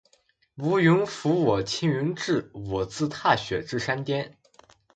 [0.55, 4.35] 无人扶我青云志，我自踏雪至山巅。